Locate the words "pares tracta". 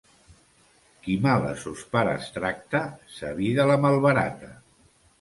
1.93-2.83